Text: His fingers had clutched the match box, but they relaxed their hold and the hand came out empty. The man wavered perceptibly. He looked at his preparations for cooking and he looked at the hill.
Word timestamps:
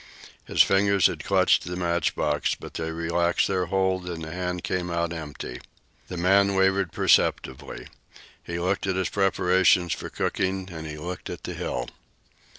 His 0.47 0.63
fingers 0.63 1.05
had 1.05 1.23
clutched 1.23 1.63
the 1.65 1.75
match 1.75 2.15
box, 2.15 2.55
but 2.59 2.73
they 2.73 2.89
relaxed 2.89 3.47
their 3.47 3.67
hold 3.67 4.09
and 4.09 4.23
the 4.23 4.31
hand 4.31 4.63
came 4.63 4.89
out 4.89 5.13
empty. 5.13 5.61
The 6.07 6.17
man 6.17 6.55
wavered 6.55 6.91
perceptibly. 6.91 7.85
He 8.43 8.57
looked 8.59 8.87
at 8.87 8.95
his 8.95 9.09
preparations 9.09 9.93
for 9.93 10.09
cooking 10.09 10.69
and 10.71 10.87
he 10.87 10.97
looked 10.97 11.29
at 11.29 11.43
the 11.43 11.53
hill. 11.53 11.87